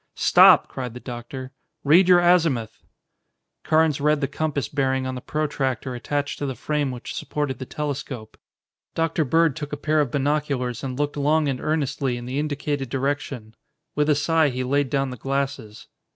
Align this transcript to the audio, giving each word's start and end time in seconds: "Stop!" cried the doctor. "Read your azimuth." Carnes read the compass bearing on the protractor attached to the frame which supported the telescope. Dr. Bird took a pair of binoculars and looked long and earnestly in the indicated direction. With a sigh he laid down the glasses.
"Stop!" 0.17 0.67
cried 0.67 0.95
the 0.95 0.99
doctor. 0.99 1.51
"Read 1.83 2.07
your 2.09 2.19
azimuth." 2.19 2.81
Carnes 3.63 4.01
read 4.01 4.19
the 4.19 4.27
compass 4.27 4.67
bearing 4.67 5.05
on 5.05 5.13
the 5.13 5.21
protractor 5.21 5.93
attached 5.93 6.39
to 6.39 6.47
the 6.47 6.55
frame 6.55 6.89
which 6.89 7.13
supported 7.13 7.59
the 7.59 7.67
telescope. 7.67 8.35
Dr. 8.95 9.23
Bird 9.23 9.55
took 9.55 9.71
a 9.71 9.77
pair 9.77 10.01
of 10.01 10.09
binoculars 10.09 10.83
and 10.83 10.97
looked 10.97 11.17
long 11.17 11.47
and 11.47 11.61
earnestly 11.61 12.17
in 12.17 12.25
the 12.25 12.39
indicated 12.39 12.89
direction. 12.89 13.53
With 13.93 14.09
a 14.09 14.15
sigh 14.15 14.49
he 14.49 14.63
laid 14.63 14.89
down 14.89 15.11
the 15.11 15.17
glasses. 15.17 15.85